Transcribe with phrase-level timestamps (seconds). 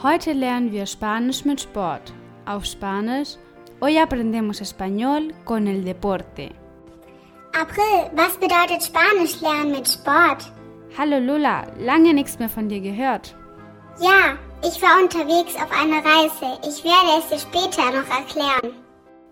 [0.00, 2.12] Heute lernen wir Spanisch mit Sport.
[2.46, 3.36] Auf Spanisch,
[3.80, 6.50] hoy aprendemos español con el deporte.
[7.52, 10.52] April, was bedeutet Spanisch lernen mit Sport?
[10.96, 13.34] Hallo Lula, lange nichts mehr von dir gehört.
[14.00, 16.60] Ja, ich war unterwegs auf einer Reise.
[16.62, 18.76] Ich werde es dir später noch erklären.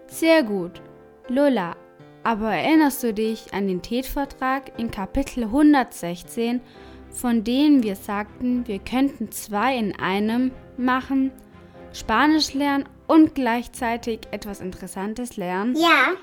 [0.09, 0.83] Sehr gut.
[1.29, 1.77] Lola,
[2.25, 6.61] aber erinnerst du dich an den TED-Vertrag in Kapitel 116,
[7.17, 11.33] von dem wir sagten, wir könnten zwei in einem machen,
[11.93, 15.75] Spanisch lernen und gleichzeitig etwas Interessantes lernen?
[15.77, 16.15] Ja,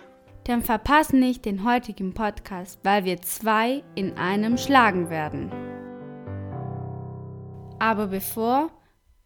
[0.46, 5.50] Dann verpass nicht den heutigen Podcast, weil wir zwei in einem schlagen werden.
[7.80, 8.70] Aber bevor,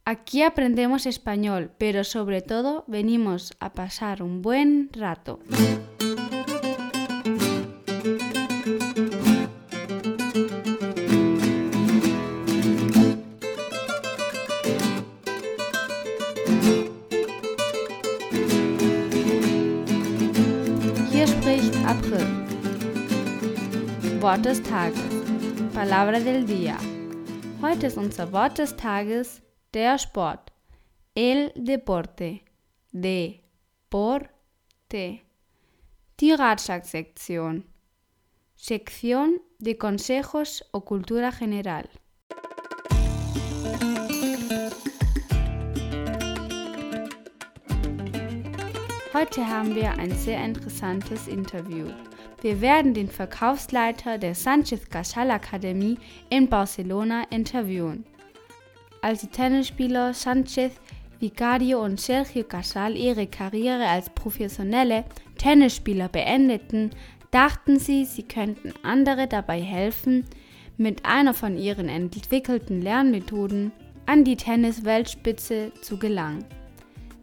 [0.05, 5.39] aquí aprendemos español, pero sobre todo venimos a pasar un buen rato.
[24.27, 24.99] Wort des Tages.
[25.73, 26.77] Palabra del día.
[27.61, 29.41] Heute ist unser Wort des Tages
[29.73, 30.51] der Sport.
[31.15, 32.41] El deporte.
[32.91, 33.39] De.
[33.89, 34.27] Por.
[34.89, 35.21] Te.
[36.19, 37.63] Die Ratschlagsektion.
[38.57, 41.87] Sección de consejos o cultura general.
[49.13, 51.87] Heute haben wir ein sehr interessantes Interview.
[52.41, 55.97] Wir werden den Verkaufsleiter der Sanchez Casal Akademie
[56.29, 58.05] in Barcelona interviewen.
[59.01, 60.73] Als die Tennisspieler Sanchez
[61.19, 65.03] Vicario und Sergio Casal ihre Karriere als professionelle
[65.39, 66.91] Tennisspieler beendeten,
[67.31, 70.25] dachten sie, sie könnten andere dabei helfen,
[70.77, 73.71] mit einer von ihren entwickelten Lernmethoden
[74.05, 76.45] an die Tennis-Weltspitze zu gelangen.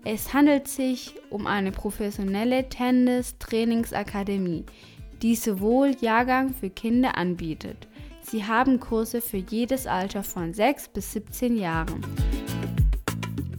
[0.04, 4.66] Es handelt sich um eine professionelle Tennis-Trainingsakademie,
[5.24, 7.88] die sowohl Jahrgang für Kinder anbietet.
[8.20, 12.04] Sie haben Kurse für jedes Alter von 6 bis 17 Jahren.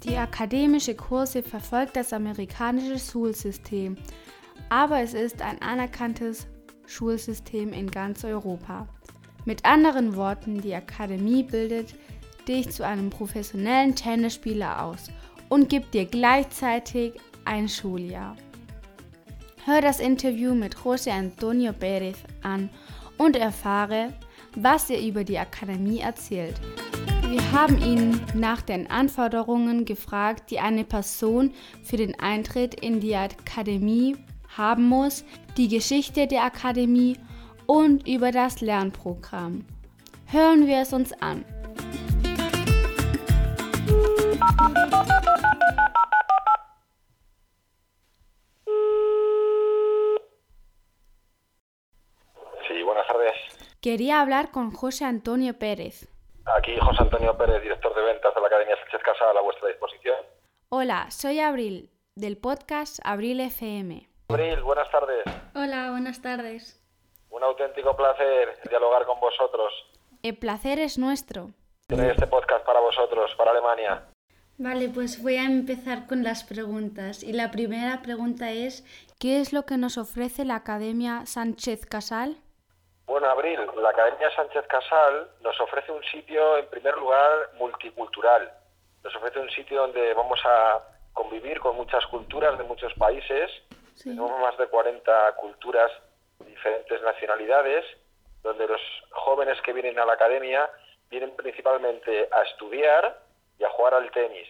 [0.04, 3.98] Die akademische Kurse verfolgt das amerikanische Schulsystem,
[4.70, 6.46] aber es ist ein anerkanntes
[6.86, 8.88] Schulsystem in ganz Europa.
[9.46, 11.96] Mit anderen Worten, die Akademie bildet
[12.48, 15.08] dich zu einem professionellen Tennisspieler aus
[15.50, 18.36] und gibt dir gleichzeitig ein Schuljahr.
[19.68, 22.70] Hör das Interview mit José Antonio Pérez an
[23.18, 24.14] und erfahre,
[24.56, 26.54] was er über die Akademie erzählt.
[27.28, 33.16] Wir haben ihn nach den Anforderungen gefragt, die eine Person für den Eintritt in die
[33.16, 34.16] Akademie
[34.56, 35.26] haben muss,
[35.58, 37.18] die Geschichte der Akademie
[37.66, 39.66] und über das Lernprogramm.
[40.28, 41.44] Hören wir es uns an.
[52.86, 53.34] Buenas tardes.
[53.82, 56.08] Quería hablar con José Antonio Pérez.
[56.58, 60.16] Aquí José Antonio Pérez, director de ventas de la Academia Sánchez Casal, a vuestra disposición.
[60.70, 64.08] Hola, soy Abril, del podcast Abril FM.
[64.30, 65.24] Abril, buenas tardes.
[65.56, 66.82] Hola, buenas tardes.
[67.30, 69.74] Un auténtico placer dialogar con vosotros.
[70.24, 71.52] El placer es nuestro.
[71.88, 74.04] Tener este podcast para vosotros, para Alemania.
[74.58, 77.24] Vale, pues voy a empezar con las preguntas.
[77.24, 78.86] Y la primera pregunta es,
[79.20, 82.38] ¿Qué es lo que nos ofrece la Academia Sánchez Casal?
[83.06, 88.52] Bueno, Abril, la Academia Sánchez Casal nos ofrece un sitio, en primer lugar, multicultural.
[89.04, 90.82] Nos ofrece un sitio donde vamos a
[91.14, 93.52] convivir con muchas culturas de muchos países.
[93.94, 94.10] Sí.
[94.10, 95.92] Tenemos más de 40 culturas,
[96.40, 97.86] diferentes nacionalidades,
[98.42, 100.70] donde los jóvenes que vienen a la academia
[101.10, 103.20] vienen principalmente a estudiar
[103.60, 104.48] y a jugar al tenis.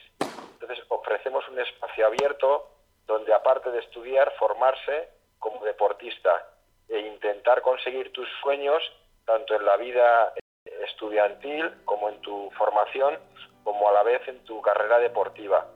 [0.54, 2.72] Entonces ofrecemos un espacio abierto
[3.06, 6.55] donde aparte de estudiar, formarse como deportista
[6.90, 8.82] e intentar conseguir tus sueños
[9.26, 10.34] tanto en la vida
[10.84, 13.18] estudiantil como en tu formación,
[13.64, 15.68] como a la vez en tu carrera deportiva.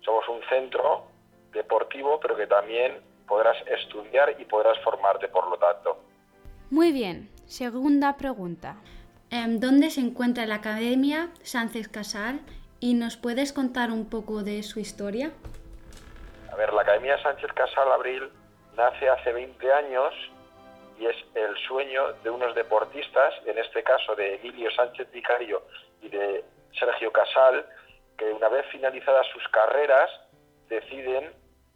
[0.00, 1.06] Somos un centro
[1.52, 5.98] deportivo, pero que también podrás estudiar y podrás formarte, por lo tanto.
[6.70, 8.76] Muy bien, segunda pregunta.
[9.30, 12.40] em, ¿dónde se encuentra la Academia Sánchez Casal?
[12.78, 15.32] ¿Y nos puedes contar un poco de su historia?
[16.52, 18.30] A ver, la Academia Sánchez Casal Abril
[18.76, 20.14] nace hace 20 años
[20.98, 25.62] y es el sueño de unos deportistas, en este caso de Emilio Sánchez Vicario
[26.02, 26.44] y de
[26.78, 27.66] Sergio Casal,
[28.16, 30.10] que una vez finalizadas sus carreras
[30.68, 31.32] deciden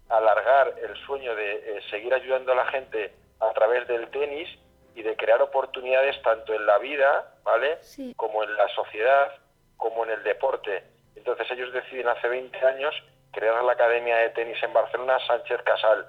[0.09, 4.49] alargar el sueño de eh, seguir ayudando a la gente a través del tenis
[4.95, 7.79] y de crear oportunidades tanto en la vida, ¿vale?
[7.83, 8.15] Sí.
[8.17, 9.33] Como en la sociedad,
[9.77, 10.83] como en el deporte.
[11.15, 12.95] Entonces ellos deciden hace 20 años
[13.33, 16.07] crear la Academia de Tenis en Barcelona Sánchez Casal.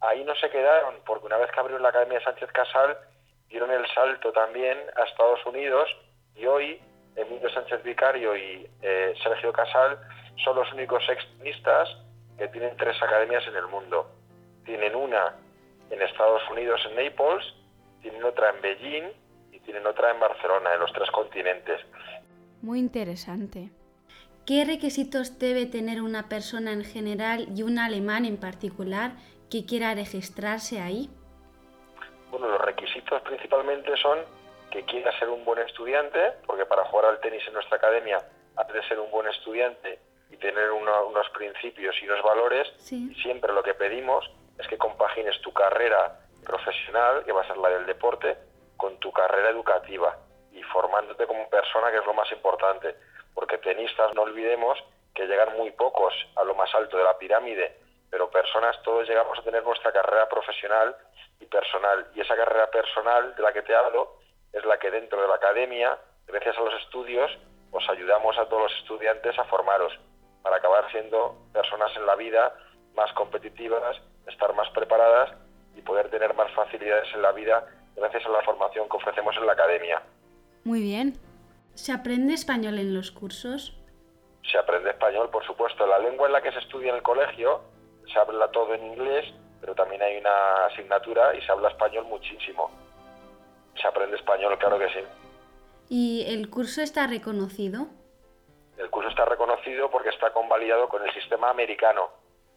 [0.00, 2.96] Ahí no se quedaron, porque una vez que abrieron la Academia de Sánchez Casal,
[3.48, 5.88] dieron el salto también a Estados Unidos
[6.36, 6.80] y hoy
[7.16, 9.98] Emilio Sánchez Vicario y eh, Sergio Casal
[10.44, 11.88] son los únicos extremistas
[12.38, 14.08] que tienen tres academias en el mundo.
[14.64, 15.34] Tienen una
[15.90, 17.44] en Estados Unidos, en Naples,
[18.02, 19.04] tienen otra en Beijing
[19.50, 21.80] y tienen otra en Barcelona, en los tres continentes.
[22.62, 23.70] Muy interesante.
[24.46, 29.12] ¿Qué requisitos debe tener una persona en general y un alemán en particular
[29.50, 31.10] que quiera registrarse ahí?
[32.30, 34.18] Bueno, los requisitos principalmente son
[34.70, 38.18] que quiera ser un buen estudiante, porque para jugar al tenis en nuestra academia
[38.56, 39.98] has de ser un buen estudiante
[40.30, 42.68] y tener unos principios y unos valores.
[42.90, 47.56] Y siempre lo que pedimos es que compagines tu carrera profesional, que va a ser
[47.56, 48.36] la del deporte,
[48.76, 50.18] con tu carrera educativa
[50.52, 52.94] y formándote como persona, que es lo más importante.
[53.34, 54.78] Porque tenistas, no olvidemos
[55.14, 57.76] que llegan muy pocos a lo más alto de la pirámide,
[58.10, 60.96] pero personas todos llegamos a tener nuestra carrera profesional
[61.40, 62.06] y personal.
[62.14, 64.16] Y esa carrera personal de la que te hablo
[64.52, 67.30] es la que dentro de la academia, gracias a los estudios,
[67.70, 69.92] os ayudamos a todos los estudiantes a formaros
[70.42, 72.54] para acabar siendo personas en la vida
[72.94, 73.96] más competitivas,
[74.26, 75.30] estar más preparadas
[75.76, 79.46] y poder tener más facilidades en la vida gracias a la formación que ofrecemos en
[79.46, 80.02] la academia.
[80.64, 81.14] Muy bien.
[81.74, 83.74] ¿Se aprende español en los cursos?
[84.50, 85.86] Se aprende español, por supuesto.
[85.86, 87.60] La lengua en la que se estudia en el colegio
[88.12, 89.26] se habla todo en inglés,
[89.60, 92.70] pero también hay una asignatura y se habla español muchísimo.
[93.80, 95.00] Se aprende español, claro que sí.
[95.88, 97.86] ¿Y el curso está reconocido?
[98.76, 102.10] El curso está reconocido porque está convalidado con el sistema americano.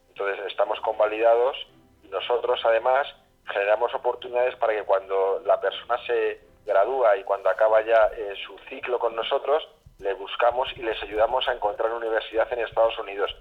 [0.09, 1.55] Entonces estamos convalidados
[2.03, 3.07] y nosotros además
[3.45, 8.57] generamos oportunidades para que cuando la persona se gradúa y cuando acaba ya eh, su
[8.69, 13.35] ciclo con nosotros, le buscamos y les ayudamos a encontrar una universidad en Estados Unidos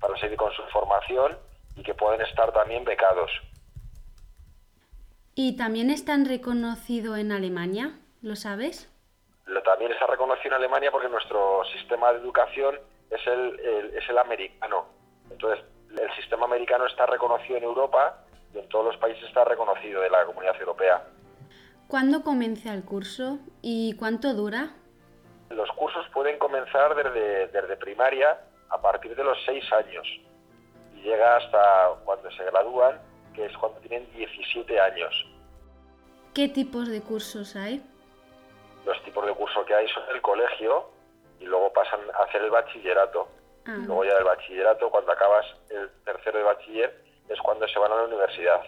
[0.00, 1.38] para seguir con su formación
[1.76, 3.30] y que pueden estar también becados.
[5.34, 7.98] ¿Y también están reconocido en Alemania?
[8.22, 8.90] ¿Lo sabes?
[9.44, 12.76] Lo, también está reconocido en Alemania porque nuestro sistema de educación
[13.10, 13.60] es el,
[13.94, 14.86] es el americano.
[15.30, 18.24] Entonces, el sistema americano está reconocido en Europa
[18.54, 21.04] y en todos los países está reconocido de la comunidad europea.
[21.86, 24.70] ¿Cuándo comienza el curso y cuánto dura?
[25.50, 28.40] Los cursos pueden comenzar desde, desde primaria
[28.70, 30.06] a partir de los seis años
[31.06, 33.00] llega hasta cuando se gradúan,
[33.34, 35.14] que es cuando tienen 17 años.
[36.34, 37.82] ¿Qué tipos de cursos hay?
[38.84, 40.90] Los tipos de cursos que hay son el colegio
[41.40, 43.28] y luego pasan a hacer el bachillerato.
[43.66, 43.76] Ah.
[43.86, 47.96] Luego ya del bachillerato, cuando acabas el tercero de bachiller, es cuando se van a
[47.96, 48.62] la universidad.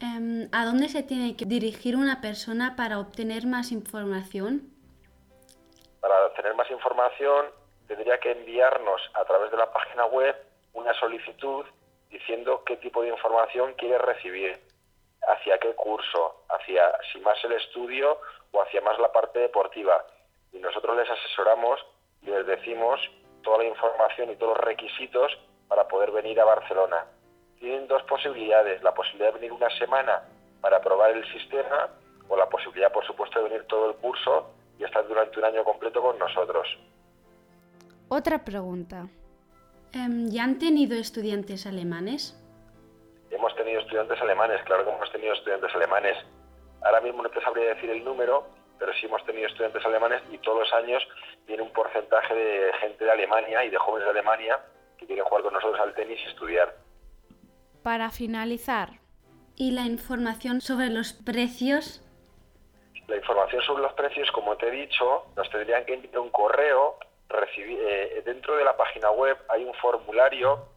[0.00, 4.70] Em, ¿A dónde se tiene que dirigir una persona para obtener más información?
[6.00, 7.46] Para obtener más información
[7.86, 10.34] tendría que enviarnos a través de la página web
[10.74, 11.64] una solicitud
[12.10, 14.60] diciendo qué tipo de información quiere recibir,
[15.28, 16.82] hacia qué curso, hacia
[17.12, 18.18] si más el estudio
[18.52, 20.04] o hacia más la parte deportiva.
[20.52, 21.80] Y nosotros les asesoramos
[22.22, 23.00] y les decimos
[23.42, 25.32] toda la información y todos los requisitos
[25.68, 27.06] para poder venir a Barcelona
[27.58, 30.22] tienen dos posibilidades, la posibilidad de venir una semana
[30.60, 31.88] para probar el sistema
[32.28, 35.64] o la posibilidad, por supuesto, de venir todo el curso y estar durante un año
[35.64, 36.66] completo con nosotros.
[38.08, 39.06] Otra pregunta.
[39.94, 42.38] Em, ¿Ya han tenido estudiantes alemanes?
[43.30, 46.16] Hemos tenido estudiantes alemanes, claro que hemos tenido estudiantes alemanes.
[46.82, 48.46] Ahora mismo no te sabría decir el número,
[48.78, 51.02] pero sí hemos tenido estudiantes alemanes y todos los años
[51.46, 54.60] viene un porcentaje de gente de Alemania y de jóvenes de Alemania
[54.98, 56.74] que quieren jugar con nosotros al tenis y estudiar.
[57.82, 59.00] Para finalizar.
[59.56, 62.02] ¿Y la información sobre los precios?
[63.08, 66.96] La información sobre los precios, como te he dicho, nos tendrían que enviar un correo.
[67.56, 70.68] Eh, dentro de la página web hay un formulario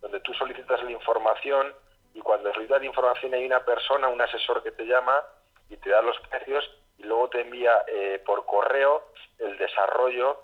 [0.00, 1.72] donde tú solicitas la información
[2.14, 5.20] y cuando solicitas la información hay una persona, un asesor que te llama
[5.68, 6.64] y te da los precios
[6.98, 10.40] y luego te envía eh, por correo el desarrollo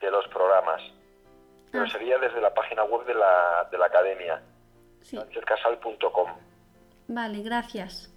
[0.00, 0.82] de los programas.
[1.70, 1.88] Pero ah.
[1.90, 4.42] sería desde la página web de la, de la academia
[5.02, 5.18] sí.
[7.08, 8.12] Vale, gracias.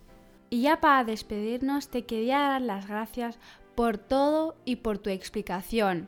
[0.49, 3.39] Y ya para despedirnos, te quería dar las gracias
[3.75, 6.07] por todo y por tu explicación.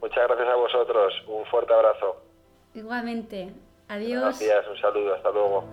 [0.00, 1.12] Muchas gracias a vosotros.
[1.28, 2.16] Un fuerte abrazo.
[2.74, 3.52] Igualmente.
[3.88, 4.38] Adiós.
[4.38, 5.14] Gracias, un saludo.
[5.14, 5.64] Hasta luego.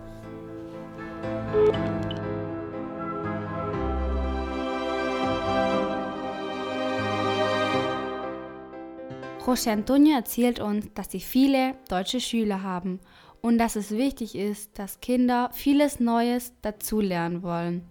[9.48, 13.00] José Antonio erzählt uns, dass sie viele deutsche Schüler haben
[13.40, 17.88] und dass es wichtig ist, dass Kinder vieles Neues dazulernen wollen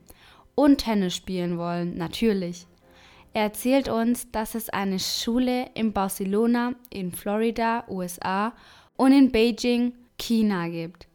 [0.54, 2.68] und Tennis spielen wollen, natürlich.
[3.38, 8.52] Er erzählt uns, dass es eine Schule in Barcelona in Florida, USA
[8.96, 11.08] und in Beijing, China gibt.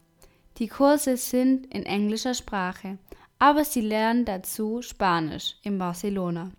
[0.58, 2.98] Die Kurse sind in englischer Sprache,
[3.40, 6.52] aber sie lernen dazu Spanisch in Barcelona.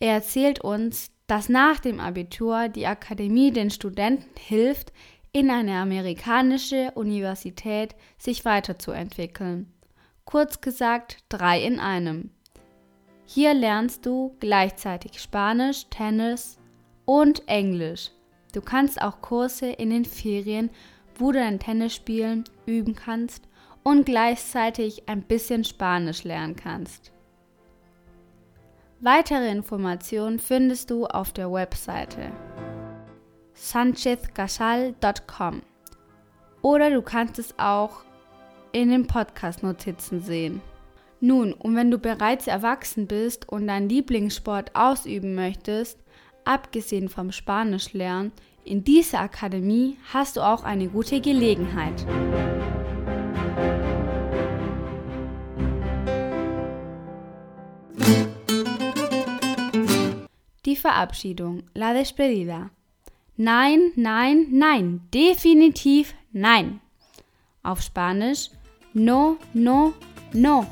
[0.00, 4.92] Er erzählt uns, dass nach dem Abitur die Akademie den Studenten hilft,
[5.30, 9.72] in eine amerikanische Universität sich weiterzuentwickeln.
[10.24, 12.30] Kurz gesagt, drei in einem.
[13.34, 16.58] Hier lernst du gleichzeitig Spanisch, Tennis
[17.06, 18.10] und Englisch.
[18.52, 20.68] Du kannst auch Kurse in den Ferien,
[21.14, 23.48] wo du dein Tennis spielen üben kannst
[23.84, 27.10] und gleichzeitig ein bisschen Spanisch lernen kannst.
[29.00, 32.32] Weitere Informationen findest du auf der Webseite
[33.54, 35.62] sanchezcasal.com
[36.60, 38.04] oder du kannst es auch
[38.72, 40.60] in den Podcast-Notizen sehen.
[41.24, 46.00] Nun, und wenn du bereits erwachsen bist und deinen Lieblingssport ausüben möchtest,
[46.44, 48.32] abgesehen vom Spanischlernen,
[48.64, 52.04] in dieser Akademie hast du auch eine gute Gelegenheit.
[60.66, 62.70] Die Verabschiedung, la despedida.
[63.36, 66.80] Nein, nein, nein, definitiv nein.
[67.62, 68.50] Auf Spanisch,
[68.92, 69.92] no, no,
[70.32, 70.66] no.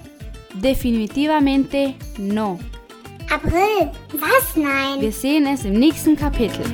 [0.54, 2.58] Definitivamente no.
[3.30, 5.00] April, was nein?
[5.00, 6.64] Wir sehen es im nächsten Kapitel.